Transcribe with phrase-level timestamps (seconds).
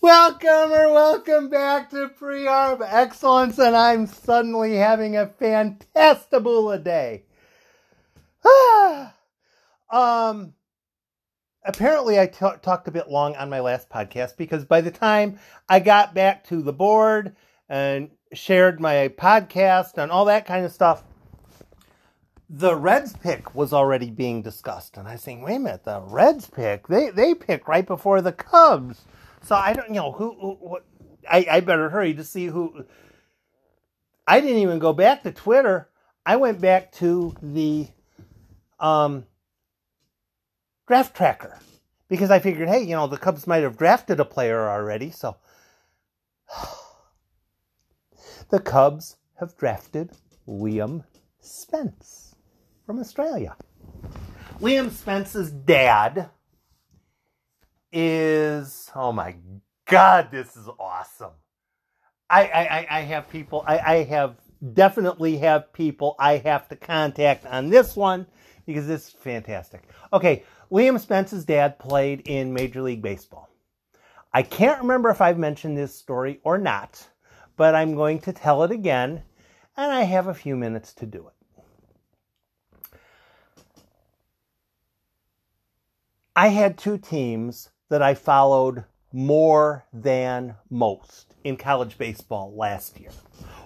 [0.00, 7.22] Welcome or welcome back to Pre-Arb Excellence, and I'm suddenly having a fantastabula day.
[9.90, 10.52] um,
[11.64, 15.38] apparently I t- talked a bit long on my last podcast because by the time
[15.70, 17.34] I got back to the board
[17.70, 21.02] and shared my podcast and all that kind of stuff,
[22.50, 26.02] the Reds pick was already being discussed, and I was saying, wait a minute, the
[26.02, 29.00] Reds pick they they pick right before the Cubs.
[29.44, 30.86] So I don't, you know, who, who what,
[31.30, 32.84] I, I better hurry to see who.
[34.26, 35.88] I didn't even go back to Twitter.
[36.24, 37.86] I went back to the
[38.80, 39.26] um,
[40.88, 41.58] draft tracker
[42.08, 45.10] because I figured, hey, you know, the Cubs might have drafted a player already.
[45.10, 45.36] So
[48.50, 50.12] the Cubs have drafted
[50.48, 51.04] Liam
[51.40, 52.34] Spence
[52.86, 53.56] from Australia.
[54.60, 56.30] Liam Spence's dad
[57.94, 59.36] is oh my
[59.86, 61.32] god, this is awesome.
[62.28, 64.36] I I, I have people I, I have
[64.72, 68.26] definitely have people I have to contact on this one
[68.66, 69.88] because this is fantastic.
[70.12, 73.48] Okay, Liam Spence's dad played in Major League Baseball.
[74.32, 77.08] I can't remember if I've mentioned this story or not,
[77.56, 79.22] but I'm going to tell it again,
[79.76, 81.34] and I have a few minutes to do it.
[86.34, 93.10] I had two teams that I followed more than most in college baseball last year.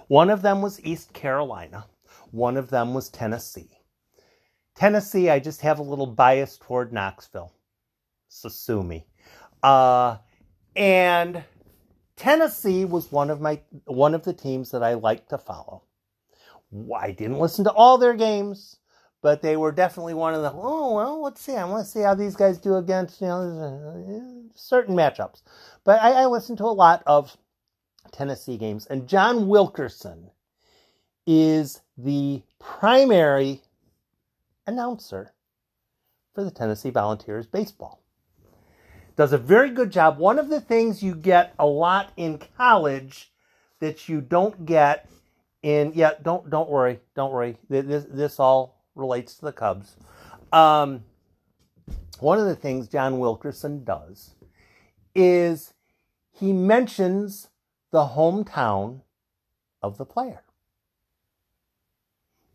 [0.07, 1.85] One of them was East Carolina,
[2.31, 3.79] one of them was Tennessee.
[4.75, 7.51] Tennessee, I just have a little bias toward Knoxville.
[8.29, 9.07] So sue me.
[9.61, 10.17] Uh,
[10.75, 11.43] and
[12.15, 15.83] Tennessee was one of my one of the teams that I like to follow.
[16.95, 18.77] I didn't listen to all their games
[19.21, 21.55] but they were definitely one of the oh well let's see.
[21.55, 25.41] I want to see how these guys do against you know uh, certain matchups.
[25.83, 27.35] But I, I listened to a lot of
[28.11, 30.31] tennessee games and john wilkerson
[31.27, 33.61] is the primary
[34.65, 35.31] announcer
[36.33, 38.01] for the tennessee volunteers baseball.
[39.15, 40.17] Does a very good job.
[40.17, 43.33] One of the things you get a lot in college
[43.79, 45.09] that you don't get
[45.61, 47.57] in yeah don't don't worry don't worry.
[47.69, 49.95] This this all relates to the Cubs.
[50.51, 51.03] Um,
[52.19, 54.35] one of the things John Wilkerson does
[55.15, 55.73] is
[56.31, 57.49] he mentions
[57.91, 59.01] the hometown
[59.81, 60.43] of the player.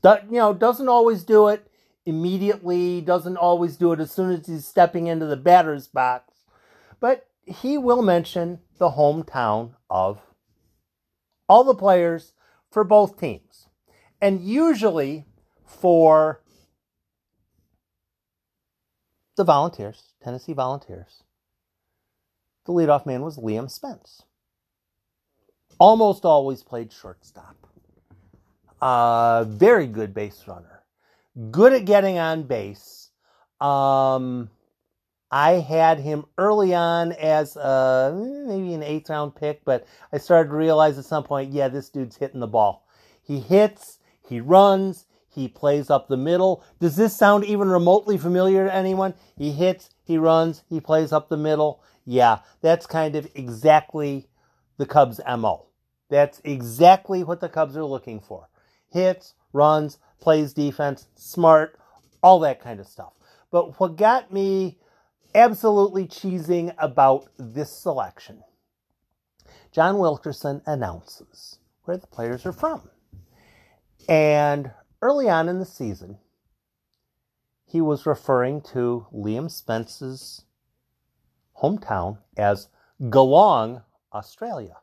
[0.03, 1.67] That, you know, doesn't always do it
[2.07, 6.35] immediately, doesn't always do it as soon as he's stepping into the batter's box,
[7.01, 10.21] but he will mention the hometown of
[11.49, 12.33] all the players
[12.71, 13.69] for both teams.
[14.21, 15.25] And usually
[15.65, 16.43] for
[19.37, 21.23] the Volunteers, Tennessee Volunteers.
[22.67, 24.23] The leadoff man was Liam Spence.
[25.79, 27.57] Almost always played shortstop.
[28.81, 30.83] Uh, very good base runner.
[31.51, 33.11] Good at getting on base.
[33.61, 34.51] Um,
[35.31, 38.15] I had him early on as uh,
[38.47, 41.89] maybe an eighth round pick, but I started to realize at some point, yeah, this
[41.89, 42.87] dude's hitting the ball.
[43.23, 43.99] He hits,
[44.29, 46.65] he runs, he plays up the middle.
[46.81, 49.15] Does this sound even remotely familiar to anyone?
[49.37, 51.83] He hits, he runs, he plays up the middle.
[52.05, 54.29] Yeah, that's kind of exactly
[54.77, 55.67] the Cubs' MO.
[56.11, 58.49] That's exactly what the Cubs are looking for.
[58.91, 61.79] Hits, runs, plays defense, smart,
[62.23, 63.13] all that kind of stuff.
[63.51, 64.79] But what got me
[65.35, 68.43] absolutely cheesing about this selection,
[69.73, 72.91] John Wilkerson announces where the players are from.
[74.09, 74.71] And
[75.05, 76.17] early on in the season,
[77.67, 80.47] he was referring to Liam Spence's
[81.63, 82.69] hometown as
[83.11, 83.83] Geelong,
[84.15, 84.77] Australia.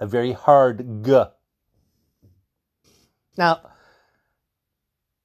[0.00, 1.22] A very hard G.
[3.36, 3.60] Now,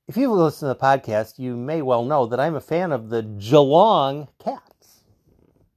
[0.10, 3.10] if you've listened to the podcast, you may well know that I'm a fan of
[3.10, 5.06] the Geelong Cats,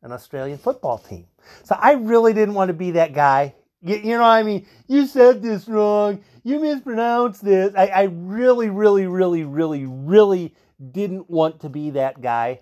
[0.02, 1.26] an Australian football team.
[1.62, 4.66] So I really didn't want to be that guy you, you know what I mean?
[4.86, 6.22] You said this wrong.
[6.42, 7.75] You mispronounced this.
[7.76, 10.54] I, I really, really, really, really, really
[10.92, 12.60] didn't want to be that guy.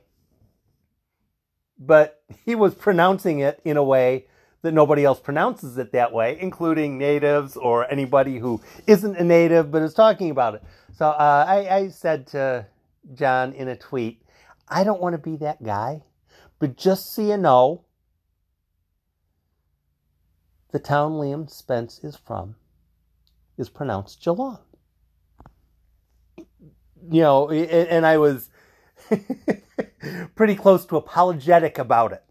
[1.78, 4.26] But he was pronouncing it in a way
[4.62, 9.70] that nobody else pronounces it that way, including natives or anybody who isn't a native
[9.70, 10.64] but is talking about it.
[10.92, 12.66] So uh, I, I said to
[13.14, 14.22] John in a tweet,
[14.68, 16.02] I don't want to be that guy,
[16.58, 17.84] but just so you know,
[20.72, 22.56] the town Liam Spence is from
[23.56, 24.58] is pronounced Geelong.
[27.08, 28.50] You know, and I was
[30.34, 32.24] pretty close to apologetic about it.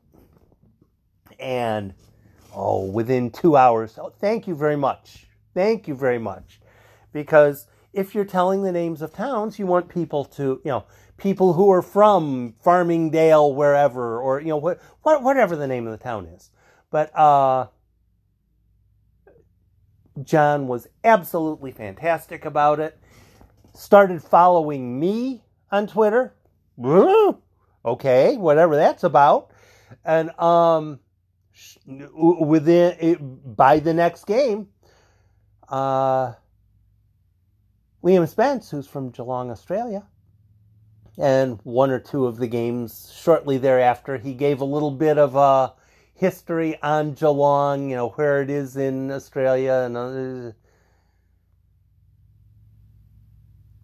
[1.40, 1.94] And
[2.54, 5.28] oh, within two hours, oh, thank you very much.
[5.54, 6.60] Thank you very much.
[7.14, 10.84] Because if you're telling the names of towns, you want people to, you know,
[11.18, 16.04] people who are from Farmingdale, wherever, or, you know, what, whatever the name of the
[16.04, 16.50] town is.
[16.92, 17.68] But, uh,
[20.24, 22.98] John was absolutely fantastic about it.
[23.74, 26.34] Started following me on Twitter.
[27.86, 29.52] Okay, whatever that's about.
[30.04, 31.00] And um,
[31.86, 33.20] within it,
[33.56, 34.70] by the next game,
[35.70, 36.34] uh,
[38.04, 40.04] Liam Spence, who's from Geelong, Australia,
[41.18, 45.36] and one or two of the games shortly thereafter, he gave a little bit of
[45.36, 45.74] a
[46.16, 50.52] history on Geelong, you know, where it is in Australia and uh,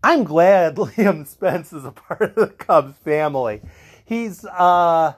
[0.03, 3.61] I'm glad Liam Spence is a part of the Cubs family.
[4.05, 5.13] He's uh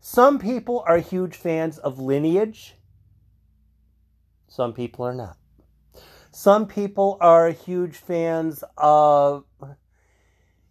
[0.00, 2.74] some people are huge fans of lineage.
[4.48, 5.38] Some people are not.
[6.30, 9.44] Some people are huge fans of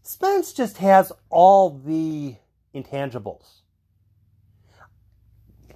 [0.03, 2.35] Spence just has all the
[2.75, 3.62] intangibles.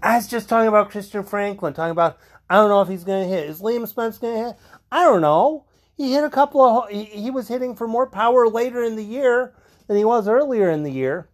[0.01, 2.17] I was just talking about Christian Franklin, talking about
[2.49, 3.49] I don't know if he's going to hit.
[3.49, 4.55] Is Liam Spence going to hit?
[4.91, 5.65] I don't know.
[5.95, 6.89] He hit a couple of.
[6.89, 9.53] He, he was hitting for more power later in the year
[9.88, 11.29] than he was earlier in the year.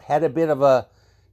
[0.00, 0.86] Had a bit of a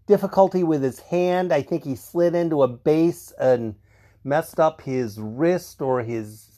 [0.07, 1.53] difficulty with his hand.
[1.53, 3.75] I think he slid into a base and
[4.23, 6.51] messed up his wrist or his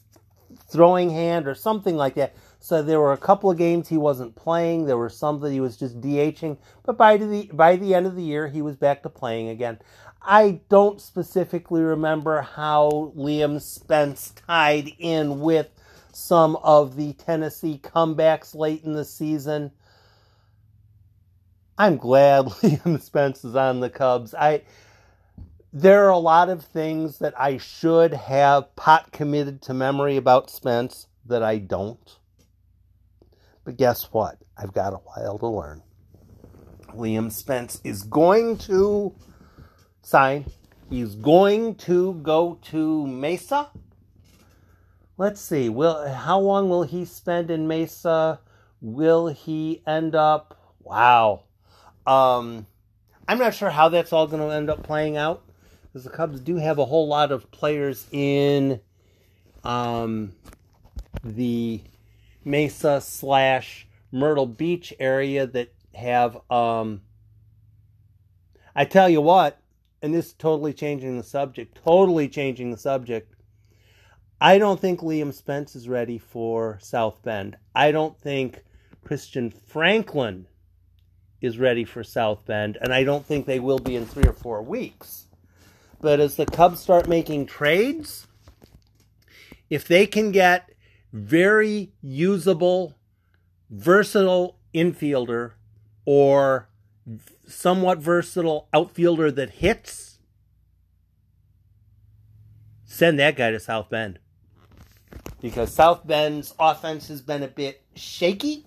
[0.68, 2.34] throwing hand or something like that.
[2.60, 4.86] So there were a couple of games he wasn't playing.
[4.86, 6.56] There were some that he was just DHing.
[6.84, 9.80] But by the by the end of the year, he was back to playing again.
[10.26, 15.68] I don't specifically remember how Liam Spence tied in with
[16.12, 19.70] some of the Tennessee comebacks late in the season.
[21.76, 24.34] I'm glad Liam Spence is on the Cubs.
[24.34, 24.62] I
[25.72, 30.48] there are a lot of things that I should have pot committed to memory about
[30.48, 32.18] Spence that I don't.
[33.64, 34.38] But guess what?
[34.56, 35.82] I've got a while to learn.
[36.94, 39.16] Liam Spence is going to
[40.04, 40.44] sign.
[40.90, 43.70] He's going to go to Mesa.
[45.16, 45.68] Let's see.
[45.68, 48.40] Will how long will he spend in Mesa?
[48.80, 50.74] Will he end up?
[50.80, 51.44] Wow.
[52.06, 52.66] Um,
[53.26, 55.42] I'm not sure how that's all going to end up playing out
[55.84, 58.80] because the Cubs do have a whole lot of players in
[59.62, 60.32] um,
[61.22, 61.80] the
[62.44, 66.38] Mesa slash Myrtle Beach area that have.
[66.50, 67.00] Um,
[68.76, 69.60] I tell you what,
[70.04, 73.34] and this is totally changing the subject, totally changing the subject.
[74.38, 77.56] I don't think Liam Spence is ready for South Bend.
[77.74, 78.64] I don't think
[79.02, 80.46] Christian Franklin
[81.40, 84.34] is ready for South Bend, and I don't think they will be in three or
[84.34, 85.26] four weeks.
[86.02, 88.26] But as the Cubs start making trades,
[89.70, 90.68] if they can get
[91.14, 92.94] very usable,
[93.70, 95.52] versatile infielder
[96.04, 96.68] or
[97.46, 100.18] somewhat versatile outfielder that hits,
[102.84, 104.18] send that guy to South Bend.
[105.40, 108.66] Because South Bend's offense has been a bit shaky,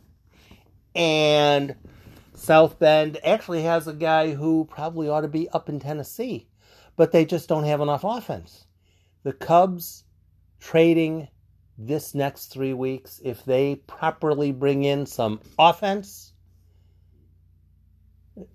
[0.94, 1.75] and
[2.36, 6.48] South Bend actually has a guy who probably ought to be up in Tennessee,
[6.95, 8.66] but they just don't have enough offense.
[9.23, 10.04] The Cubs
[10.59, 11.28] trading
[11.78, 16.27] this next three weeks, if they properly bring in some offense,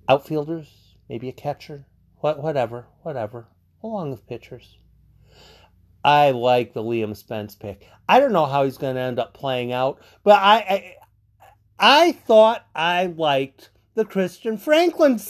[0.09, 1.87] outfielders, maybe a catcher,
[2.19, 3.49] what, whatever, whatever,
[3.83, 4.79] along with pitchers.
[6.05, 7.87] I like the Liam Spence pick.
[8.09, 10.57] I don't know how he's going to end up playing out, but I,
[11.79, 15.21] I, I thought I liked the Christian Franklin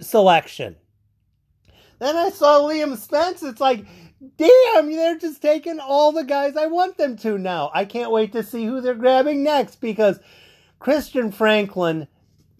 [0.00, 0.76] selection.
[1.98, 3.42] Then I saw Liam Spence.
[3.42, 3.84] It's like,
[4.36, 7.70] damn, they're just taking all the guys I want them to now.
[7.74, 10.18] I can't wait to see who they're grabbing next because
[10.78, 12.08] Christian Franklin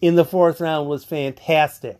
[0.01, 1.99] in the fourth round was fantastic.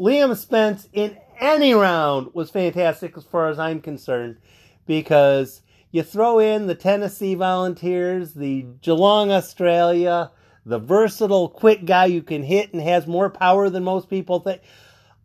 [0.00, 4.38] Liam Spence in any round was fantastic as far as I'm concerned
[4.86, 10.30] because you throw in the Tennessee Volunteers, the Geelong Australia,
[10.64, 14.62] the versatile, quick guy you can hit and has more power than most people think.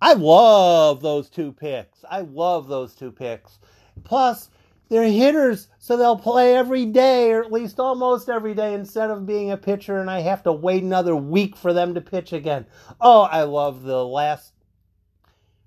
[0.02, 2.04] I love those two picks.
[2.10, 3.58] I love those two picks.
[4.04, 4.50] Plus,
[4.90, 9.26] they're hitters, so they'll play every day, or at least almost every day, instead of
[9.26, 12.66] being a pitcher, and I have to wait another week for them to pitch again.
[13.02, 14.54] Oh, I love the last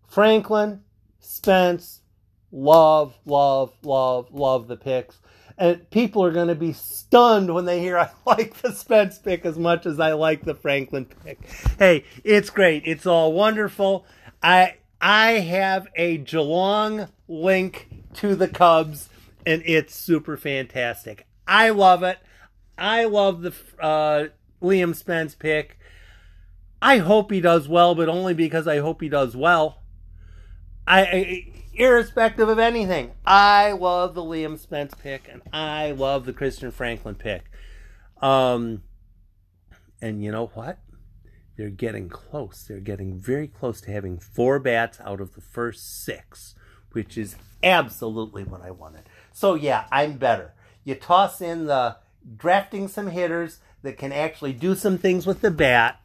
[0.09, 0.81] Franklin,
[1.19, 2.00] Spence,
[2.50, 5.19] love, love, love, love the picks.
[5.59, 9.45] And people are going to be stunned when they hear I like the Spence pick
[9.45, 11.39] as much as I like the Franklin pick.
[11.79, 12.85] Hey, it's great.
[12.87, 14.07] It's all wonderful.
[14.43, 19.10] I I have a Geelong link to the Cubs,
[19.47, 21.26] and it's super fantastic.
[21.47, 22.18] I love it.
[22.78, 24.28] I love the uh,
[24.62, 25.78] Liam Spence pick.
[26.82, 29.82] I hope he does well, but only because I hope he does well.
[30.87, 36.32] I, I irrespective of anything, I love the Liam Spence pick, and I love the
[36.32, 37.50] Christian Franklin pick.
[38.20, 38.82] Um,
[40.02, 40.78] and you know what?
[41.56, 42.64] They're getting close.
[42.66, 46.54] They're getting very close to having four bats out of the first six,
[46.92, 49.02] which is absolutely what I wanted.
[49.32, 50.54] So yeah, I'm better.
[50.84, 51.96] You toss in the
[52.37, 56.00] drafting some hitters that can actually do some things with the bat,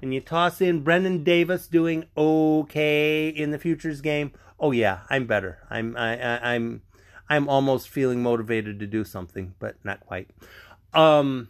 [0.00, 4.32] and you toss in Brennen Davis doing okay in the futures game.
[4.58, 5.58] Oh yeah, I'm better.
[5.70, 6.82] I'm I, I, I'm
[7.28, 10.30] I'm almost feeling motivated to do something, but not quite.
[10.94, 11.48] Um,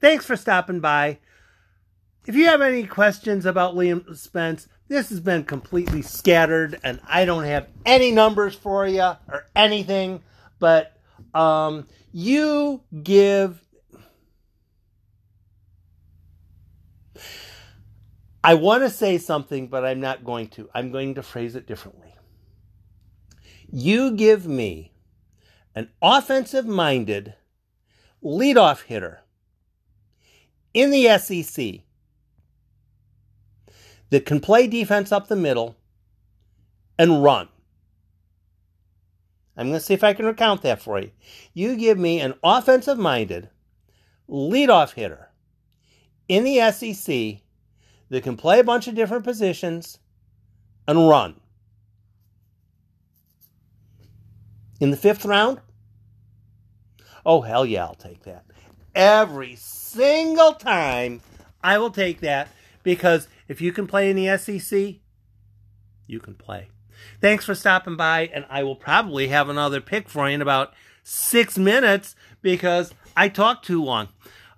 [0.00, 1.18] thanks for stopping by.
[2.26, 7.24] If you have any questions about Liam Spence, this has been completely scattered, and I
[7.24, 10.22] don't have any numbers for you or anything.
[10.58, 10.96] But
[11.34, 13.62] um, you give.
[18.42, 20.68] I want to say something, but I'm not going to.
[20.74, 22.14] I'm going to phrase it differently.
[23.70, 24.92] You give me
[25.74, 27.34] an offensive minded
[28.22, 29.20] leadoff hitter
[30.72, 31.80] in the SEC
[34.10, 35.76] that can play defense up the middle
[36.98, 37.48] and run.
[39.58, 41.10] I'm going to see if I can recount that for you.
[41.52, 43.50] You give me an offensive minded
[44.28, 45.30] leadoff hitter
[46.28, 47.40] in the SEC
[48.08, 49.98] that can play a bunch of different positions
[50.86, 51.40] and run.
[54.80, 55.60] In the fifth round?
[57.26, 58.44] Oh, hell yeah, I'll take that.
[58.94, 61.20] Every single time
[61.64, 62.48] I will take that
[62.84, 65.00] because if you can play in the SEC,
[66.06, 66.68] you can play.
[67.20, 70.74] Thanks for stopping by, and I will probably have another pick for you in about
[71.02, 74.08] six minutes because I talked too long.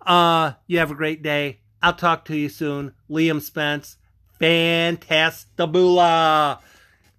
[0.05, 1.61] Uh, you have a great day.
[1.83, 2.93] I'll talk to you soon.
[3.09, 3.97] Liam Spence,
[4.41, 6.59] fantastabula.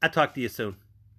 [0.02, 0.76] I'll talk to you soon.